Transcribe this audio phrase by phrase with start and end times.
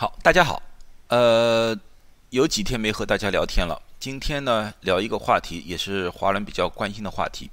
[0.00, 0.62] 好，大家好，
[1.08, 1.78] 呃，
[2.30, 3.82] 有几天没和大家聊天了。
[3.98, 7.50] 今天呢，聊一个话题，也是华人比较关心的话题。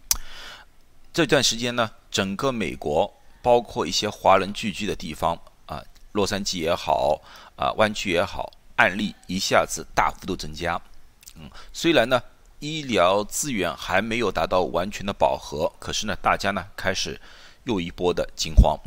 [1.12, 5.84] 这段时间呢，整个美国，包括一些华人聚居的地方啊，
[6.14, 7.20] 洛杉矶也好，
[7.58, 10.82] 啊，湾区也好，案例一下子大幅度增加。
[11.36, 12.24] 嗯，虽然呢，
[12.60, 17.20] 医疗资源还没有达到完全的饱和，可是呢，大家呢开始
[17.66, 18.80] 又一波的惊慌。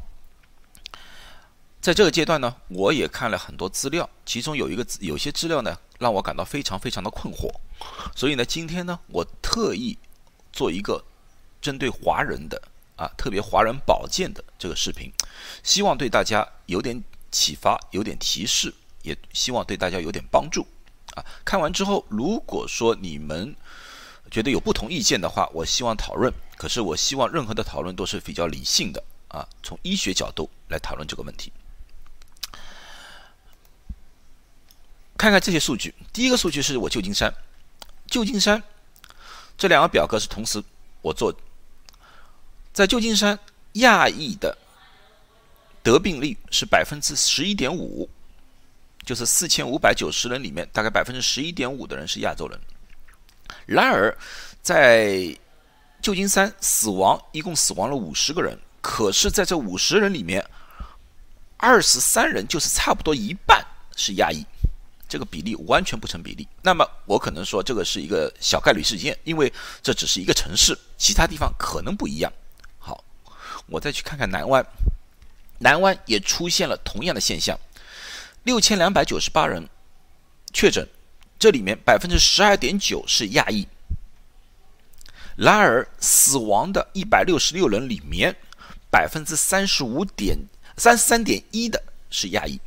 [1.80, 7.50] 在这个阶段呢，我也看了很多资料，其中有一个有些资料呢，让我感到非常非常的困惑。
[8.14, 9.96] 所以呢，今天呢，我特意
[10.52, 11.02] 做一个
[11.62, 12.60] 针对华人的
[12.96, 15.10] 啊，特别华人保健的这个视频，
[15.62, 20.66] 希望对大家有点启发，有点提示，也希望对大家有点帮助。
[21.14, 23.56] 啊，看完之后，如果说你们
[24.30, 26.30] 觉得有不同意见的话，我希望讨论。
[26.58, 31.50] 可是我希望任何的讨论都是比较理性的啊，从医学角度来讨论这个问题。
[35.20, 37.30] 看看这些数据，第一个数据是我旧金山，
[38.06, 38.62] 旧金山
[39.58, 40.64] 这两个表格是同时
[41.02, 41.30] 我做，
[42.72, 43.38] 在旧金山
[43.74, 44.56] 亚裔的
[45.82, 48.08] 得病率是百分之十一点五，
[49.04, 52.58] 就是四千五百九十人里面，大概百分之十一点五的人是亚洲人。
[53.66, 54.16] 然而，
[54.62, 55.36] 在
[56.00, 60.42] 旧金山死亡一共死亡了五十个人，可是在这五十人里面，
[61.58, 63.62] 二十三人就是差不多一半
[63.94, 64.42] 是亚裔。
[65.10, 66.46] 这个比例完全不成比例。
[66.62, 72.32] 那么我可能说这个是一个小概率事件，因为这只是一个城市，其他地方可能不一样。
[72.78, 73.04] 好，
[73.66, 74.64] 我再去看看南湾，
[75.58, 77.58] 南湾也出现了同样的现象，
[78.44, 79.68] 六千两百九十八人
[80.52, 80.88] 确诊，
[81.38, 83.66] 这里面百分之十二点九是亚裔。
[85.36, 88.36] 然而死亡的一百六十六人里面，
[88.90, 90.38] 百分之三十五点
[90.76, 92.60] 三十三点一的是亚裔，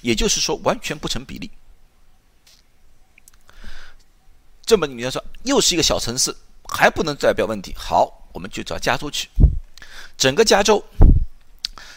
[0.00, 1.50] 也就是说完全不成比例。
[4.72, 6.34] 这么你要说又是一个小城市，
[6.64, 7.74] 还不能代表问题。
[7.76, 9.28] 好，我们就找加州去。
[10.16, 10.82] 整个加州，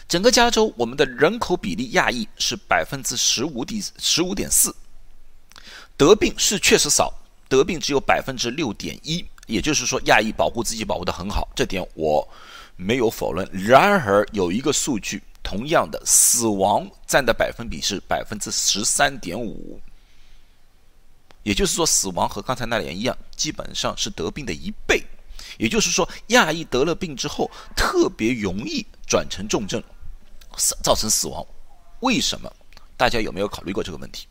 [0.06, 4.76] 整个加州，我们的人口比例亚裔是百分之十五点十五点四，
[5.96, 7.10] 得病是确实少，
[7.48, 9.24] 得病只有百分之六点一。
[9.46, 12.28] 也就是说，亚裔保护自己保护的很好，这点我
[12.76, 13.48] 没有否认。
[13.54, 19.80] 然而，有一个数据，同样的死亡占的百分比是百分之十三点五。
[21.46, 25.00] 也就是说，死亡和刚才那点一样，基本上是得病的一倍。
[25.58, 29.80] 也就是说，亚裔得了病之后，特别容易转成重症，
[30.56, 31.46] 死造成死亡。
[32.00, 32.52] 为什么？
[32.96, 34.26] 大家有没有考虑过这个问题？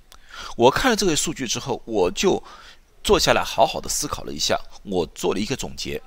[0.58, 2.44] 我看了这个数据之后，我就
[3.02, 6.04] 坐下来好好的思考了一下，我做了一个总结。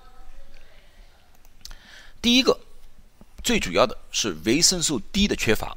[2.20, 2.60] 第一个，
[3.42, 5.74] 最主要的是维生素 D 的缺乏。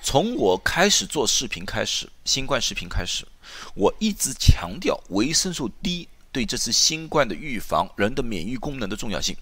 [0.00, 3.26] 从我开始做视频开始，新冠视频开始。
[3.74, 9.36] 我一直强调维生素 D 对这次新冠的预防、人的免疫功能的重要性。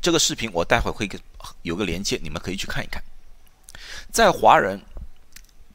[0.00, 1.18] 这个视频我待会会给
[1.62, 3.02] 有个连接，你们可以去看一看。
[4.12, 4.80] 在华人，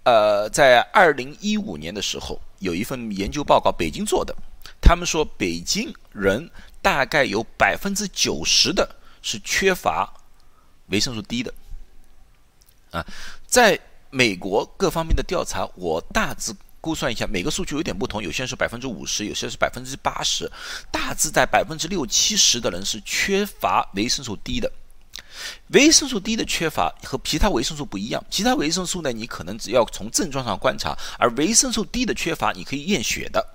[0.04, 4.36] 呃，在二零一五年的时候，有一份研究报告，北京做的，
[4.80, 6.50] 他们说北京人
[6.82, 10.12] 大概有百分之九十的是缺乏
[10.88, 11.54] 维生素 D 的。
[12.92, 13.06] 啊，
[13.46, 16.56] 在美国各方面的调查，我大致。
[16.82, 20.52] 估算一下，每个数据有点不同，有些是百分之五十，有些是百分之八十，
[20.92, 24.70] 大致在百分之六七十的人是缺乏维生素 D 的。
[25.68, 33.46] 维生素 D 的缺乏和其他维生素不一样，其他维生素呢，你可能只要从症状上观察，而维生素 D 的缺乏，你可以验血的。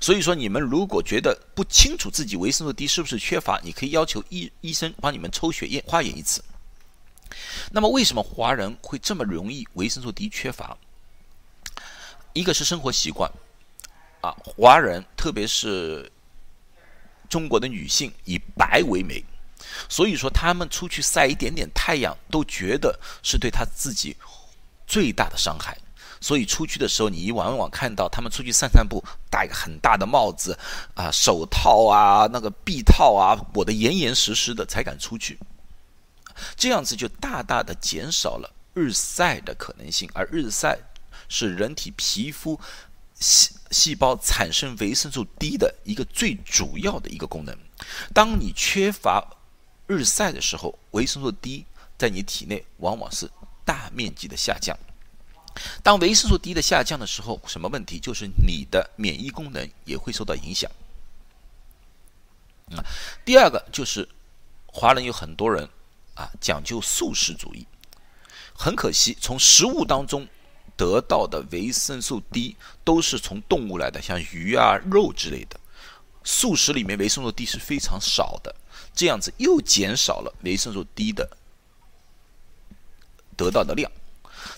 [0.00, 6.42] 所以说，你们如果觉得不清楚自己维生素 D 是不是缺乏，你可以要求医医生帮你们抽血验化验一次。
[7.70, 10.76] 那么，为什么华人会这么容易维生素 D 缺乏？
[12.38, 13.28] 一个是生活习惯，
[14.20, 16.08] 啊，华人特别是
[17.28, 19.24] 中国的女性以白为美，
[19.88, 24.16] 所以说他们出去晒一点点太阳都觉得是对他自己
[24.86, 25.76] 最大的伤害，
[26.20, 30.56] 所以出去的时候你往往看到他们出去散散步，戴个很大的帽子
[30.94, 35.36] 啊，手套啊，那个臂套啊，裹得严严实实的才敢出去，
[36.54, 40.78] 这样子就大大的减少了日晒的可能性，而日晒。
[41.28, 42.58] 是人体皮肤
[43.14, 47.56] 细细胞产生维生素 D 的一个最主要的一个功能。
[48.14, 49.36] 当你缺乏
[49.86, 51.66] 日晒的时候，维生素 D
[51.98, 53.30] 在你体内往往是
[53.64, 54.76] 大面积的下降。
[55.82, 57.98] 当维生素 D 的下降的时候，什么问题？
[57.98, 60.70] 就是你的免疫功能也会受到影响。
[62.70, 62.80] 啊，
[63.24, 64.08] 第二个就是
[64.66, 65.68] 华人有很多人
[66.14, 67.66] 啊讲究素食主义，
[68.54, 70.26] 很可惜，从食物当中。
[70.78, 75.58] 得到的维生素 D 都是从动物来的，像鱼啊、肉之类的。
[76.22, 78.54] 素食里面维生素 D 是非常少的，
[78.94, 81.28] 这样子又减少了维生素 D 的
[83.36, 83.90] 得到的量。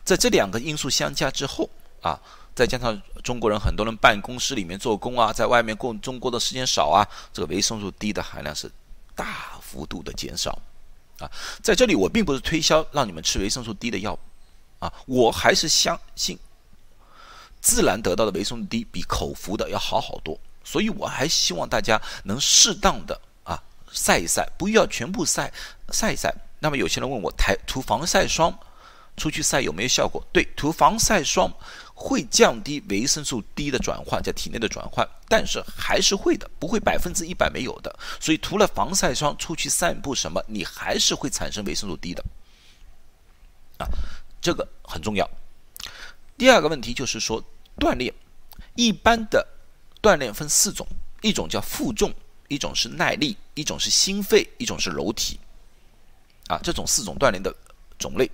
[0.05, 1.71] 在这两个因素相加之后
[2.03, 2.21] 啊，
[2.55, 8.71] 再加上中国人很多人办公室里面做工啊，在外面过中国的时间少啊，这个维生素 D 的含量是
[9.15, 10.59] 大幅度的减少
[11.19, 11.31] 啊。
[11.63, 14.19] 在这里我并不是推销让你们吃维生素 D 的药
[14.81, 16.37] 啊，我还是相信
[17.61, 23.63] 自然得到的维生素 D 比口服的要好好多，所以我还希望大家能适当的啊
[23.93, 25.53] 晒一晒，不要全部晒
[25.93, 26.35] 晒一晒。
[26.59, 28.53] 那么有些人问我台涂防晒霜。
[29.17, 30.25] 出去晒有没有效果？
[30.33, 31.53] 对，涂防晒霜
[31.93, 37.95] 会降低维生素 D 的转换在体内的转换，但是还是会的，不会百分之一百没有的。
[38.19, 42.25] 所以涂了防晒霜出去散步什么，你还是会产生维生素 D 的，
[43.77, 43.85] 啊，
[44.41, 45.29] 这个很重要。
[46.37, 47.43] 第二个问题就是说
[47.79, 48.13] 锻炼，
[48.75, 49.47] 一般的
[50.03, 50.87] 锻炼分四种，
[51.23, 52.13] 一种叫负重，
[52.49, 55.39] 一种是耐力，一种是心肺，一种是柔体，
[56.49, 57.55] 啊，这种四种锻炼的。
[58.01, 58.31] 种类，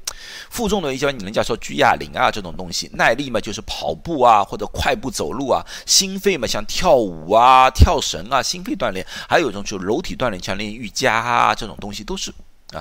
[0.49, 12.33] 负重的一般你人家说举哑铃啊这种东西，耐力嘛就是跑步啊或者快步走路啊，心肺嘛像跳舞啊跳绳啊心肺锻炼，还有一种就是柔体锻炼，像练瑜伽啊这种东西都是
[12.71, 12.81] 啊。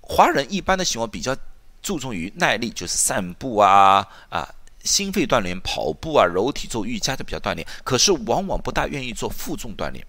[0.00, 1.36] 华人一般的喜欢比较
[1.84, 4.48] 注重于耐力，就是散步啊啊，
[4.82, 10.04] 心肺锻炼跑步啊，柔体做瑜伽的比较锻炼，可是往往不大愿意做负重锻炼。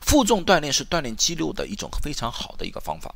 [0.00, 3.12] 负重锻炼是锻炼肌肉的一种非常好的一个方法。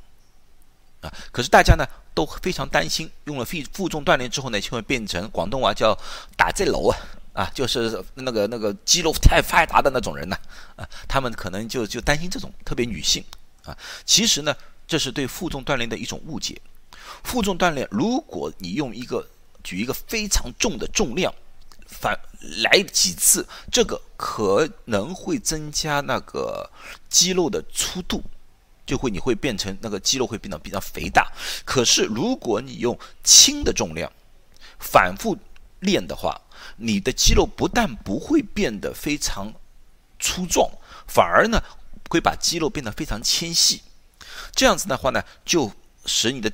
[1.03, 5.97] 啊，可是大家呢都非常担心，用了负负重锻炼之后呢，就会变成广东话叫
[6.37, 6.99] 打这楼啊，
[7.35, 10.37] 啊，就是那个那个肌肉太发达的那种人呢，
[10.75, 13.23] 啊，他们可能就就担心这种特别女性
[13.63, 13.77] 啊。
[14.05, 14.57] 其实呢，
[14.89, 16.61] 这是对负重锻炼的一种误解。
[17.25, 19.27] 负重锻炼，如果你用一个
[19.63, 21.35] 举一个非常重的重量，
[21.87, 22.19] 反
[22.63, 26.71] 来几次，这个可能会增加那个
[27.09, 28.23] 肌肉的粗度。
[28.87, 31.33] 就会你会变成那个肌肉会变得比较肥大，
[31.65, 34.13] 可是如果你用轻的重量
[34.79, 35.37] 反复
[35.81, 36.41] 练的话，
[36.77, 39.53] 你的肌肉不但不会变得非常
[40.21, 40.71] 粗壮，
[41.09, 41.61] 反而呢
[42.09, 43.83] 会把肌肉变得非常纤细。
[44.55, 45.73] 这样子的话呢，就
[46.05, 46.53] 使你的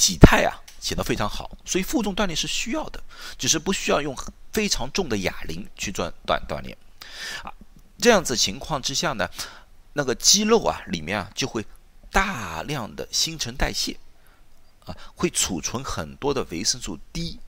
[0.00, 1.50] 体态啊显得非常好。
[1.64, 3.00] 所以负重锻炼是需要的，
[3.38, 4.16] 只是不需要用
[4.52, 6.74] 非常重的哑铃去锻锻锻炼
[7.44, 7.52] 啊。
[7.98, 9.28] 这样子情况之下呢。
[9.92, 11.66] 那个肌肉啊，里面啊就会
[12.12, 13.98] 大量的新陈代谢，
[14.86, 17.40] 啊，会储存很多的维生素 D，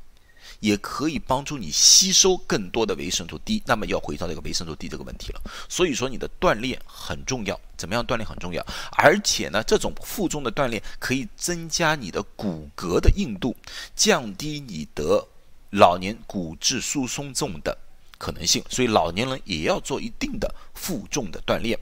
[0.63, 3.61] 也可以帮助你吸收更多的维生素 D。
[3.67, 5.43] 那么要回到这个维生素 D 这个问题了。
[5.69, 8.65] 所以说你的锻炼很重要，怎么样锻炼很重要。
[8.93, 13.57] 而且呢，这种负重的锻炼可以增加你的骨骼的硬度，
[13.97, 15.27] 降低你得
[15.71, 17.77] 老年骨质疏松症的
[18.17, 18.63] 可能性。
[18.71, 21.77] 所以老年人也要做一定的负重的锻炼。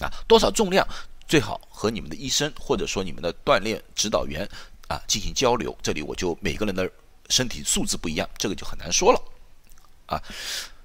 [0.00, 0.86] 啊，多少重量
[1.26, 4.46] 最好和你们的医生或者说你们的锻炼指导员
[4.88, 5.74] 啊进行交流。
[5.82, 6.88] 这里我就每个人的
[7.28, 9.22] 身体素质不一样，这个就很难说了。
[10.06, 10.22] 啊，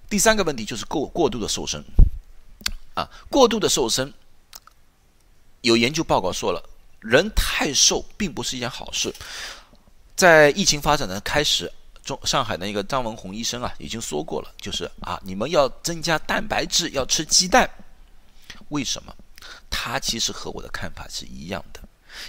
[0.10, 1.84] 第三个问题就是过过度的瘦身。
[2.94, 4.14] 啊，过度的瘦身，
[5.62, 6.64] 有研究报告说了，
[7.00, 9.12] 人太瘦并不是一件好事。
[10.16, 11.72] 在疫情发展的开始，
[12.04, 17.68] 中上海的一个张文宏医生啊已经说过了，就是啊，你们要增加蛋白质，要吃鸡蛋。
[18.70, 19.16] 为什么？
[19.72, 21.80] 他其实和我的看法是一样的，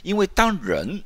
[0.03, 1.05] 因为当人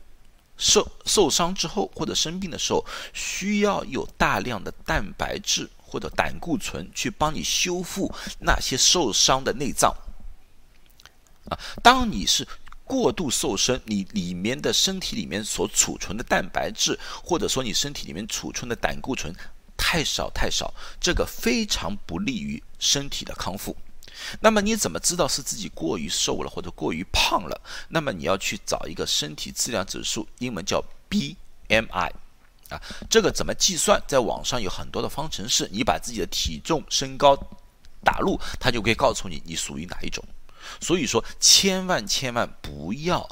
[0.59, 2.85] 受受伤之后或者生病的时候，
[3.15, 9.95] 需要有大量的蛋白质或者胆固醇去帮你修复那些受伤的内脏。
[11.49, 12.47] 啊，当你是
[12.85, 19.35] 过度瘦身，你里面的身体里面所储存的蛋白质，或者说你身体里面储存的胆固醇
[19.77, 23.77] 太少太少，这个非常不利于身体的康复。
[24.41, 27.61] 那么你怎么知道是自己过于瘦了或者过于胖了？
[27.89, 32.11] 那么你要去找一个身体质量指数，英文叫 BMI，
[32.69, 34.03] 啊，这个怎么计算？
[34.07, 37.37] 在网上有很多的方程式，你把自己的体重、身高
[38.05, 40.25] 打入，它就可以告诉你你属于哪一种。
[40.81, 43.29] 所以说，千万千万不要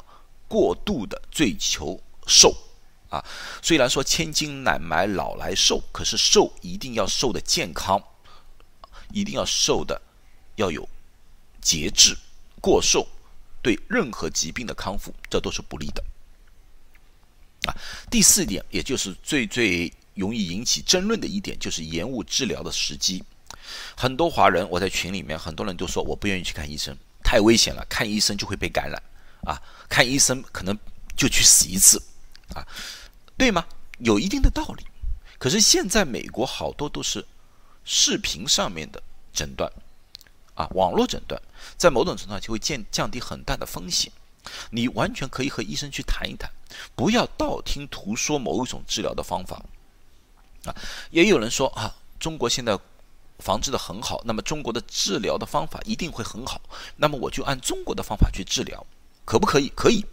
[0.47, 2.55] 过度的追求瘦
[3.09, 3.23] 啊！
[3.61, 8.01] 虽然说千金难买老来瘦，可是瘦一定要瘦的健康，
[9.11, 10.01] 一定要瘦的。
[10.57, 10.87] 要有
[11.59, 12.15] 节制，
[12.61, 13.07] 过瘦
[13.63, 16.03] 对任何疾病的康复，这都是不利的。
[17.67, 17.73] 啊，
[18.11, 23.23] 第四点，也就是最最容易引起争论的一点，就是延误治疗的时机。
[23.95, 29.01] 很多华人，我在群里面，很多人都说我不愿意去看医生，太危险了，看医生就会被感染，
[29.43, 30.77] 啊，看医生可能
[31.15, 32.01] 就去死一次，
[32.53, 32.65] 啊，
[33.37, 33.65] 对吗？
[33.99, 34.85] 有一定的道理，
[35.37, 37.25] 可是现在美国好多都是
[37.83, 39.01] 视频上面的
[39.33, 39.69] 诊断，
[40.57, 41.41] 啊，网络诊断，
[41.77, 44.11] 在某种程度上就会降降低很大的风险。
[44.71, 46.49] 你完全可以和医生去谈一谈，
[46.95, 49.63] 不要道听途说某一种治疗的方法。
[50.65, 50.75] 啊，
[51.11, 52.77] 也有人说啊，中国现在
[53.39, 56.59] 防治的很好，那么中国的治疗的方法一定会很好，
[56.95, 58.85] 那么我就按中国的方法去治疗，
[59.25, 59.69] 可不可以？
[59.75, 60.05] 可以。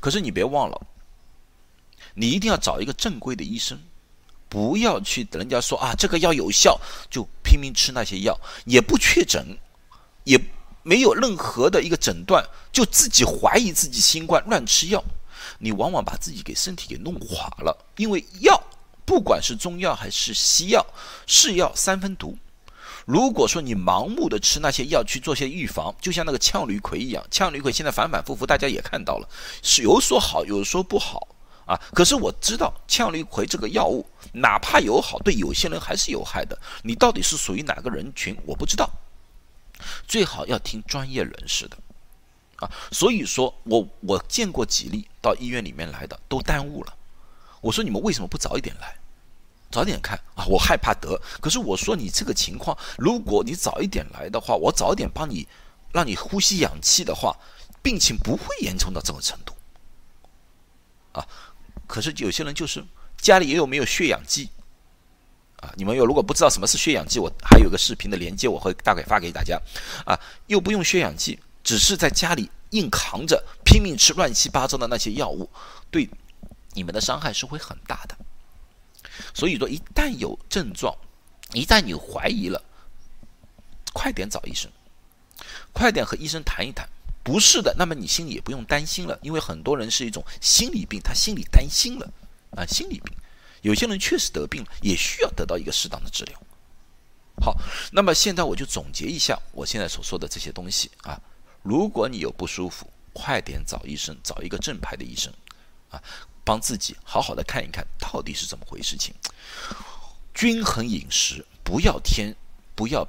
[0.00, 0.86] 可是你别忘了，
[2.14, 3.82] 你一定要找一个正规的医生，
[4.48, 9.44] 不要去人家说啊这个药有效就拼命吃那些药，也不确诊，
[10.24, 10.40] 也
[10.82, 15.02] 没有任何的一个诊断，就自己怀疑自己新冠乱吃药，
[15.58, 18.62] 你往往把自己给身体给弄垮了，因为药。
[19.04, 20.84] 不管是中药还是西药，
[21.28, 22.36] 是药三分毒。
[23.04, 29.28] 如果说你盲目的吃那些药去做些预防，就像那个羟氯喹一样，羟氯喹现在反反复复，大家也看到了，
[29.62, 31.28] 是有所好，有说不好
[31.66, 31.78] 啊。
[31.92, 36.58] 可是我知道羟氯喹这个药物，哪怕有好，对有些人还是有害的。
[36.82, 38.90] 你到底是属于哪个人群，我不知道。
[40.08, 41.76] 最好要听专业人士的
[42.56, 42.70] 啊。
[42.90, 46.94] 所以说我我见过几例到医院里面来的，都耽误了。
[47.60, 48.96] 我说你们为什么不早一点来，
[49.70, 50.46] 早点看啊？
[50.46, 51.20] 我害怕得。
[51.40, 55.46] 可是我说你这个情况，如果你早一点来的话，我早一点帮你，
[55.92, 57.36] 让你呼吸氧气的话，
[57.82, 59.52] 病情不会严重到这个程度。
[61.12, 61.26] 啊，
[61.86, 62.84] 可是有些人就是
[63.18, 64.48] 家里也有没有血氧机？
[65.56, 69.60] 啊，你们有如果不知道什么是血氧机，我还有个视频的连接，我会大概发给大家。
[70.04, 75.50] 啊，又不用血氧机，只是在家里硬扛着，拼命吃乱七八糟的那些药物，
[75.90, 76.08] 对。
[76.78, 78.14] 你们的伤害是会很大的，
[79.32, 80.94] 所以说一旦有症状，
[81.54, 82.62] 一旦你怀疑了，
[83.94, 84.70] 快点找医生，
[85.72, 86.86] 快点和医生谈一谈。
[87.26, 92.08] 不是的，那么你心里也不用担心了，因为很多人是一种心理病，他心里担心了
[92.52, 93.12] 啊，心理病。
[93.62, 96.40] 有些人确实得病了，也需要得到一个适当的治疗。
[97.42, 97.56] 好，
[97.90, 101.20] 那么现在我就总结一下我现在所说的这些东西啊。
[101.64, 105.32] 如果你有不舒服，快点找医生，找一个正牌的医生
[105.90, 106.00] 啊。
[106.44, 109.12] 帮自己好好的看一看到底是怎么回事情，
[110.32, 112.32] 均衡饮食，不要添，
[112.76, 113.04] 不要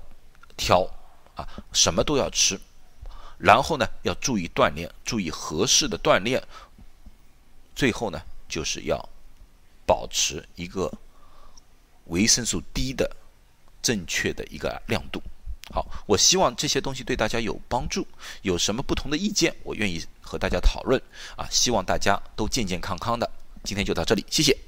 [0.57, 0.89] 挑
[1.36, 2.59] 啊，什么都要吃，
[3.38, 6.41] 然后呢要注意锻炼，注意合适的锻炼，
[7.75, 9.10] 最后呢就是要
[9.86, 10.91] 保持一个
[12.06, 13.15] 维生素 D 的
[13.82, 15.22] 正确的一个亮度。
[15.74, 18.08] 好，我希望这些东西对大家有帮助。
[18.41, 21.01] 有什么不同的意见，我愿意和大家讨论。
[21.36, 23.29] 啊，希望大家都健健康康的。
[23.63, 24.66] 今天就到这里，谢谢。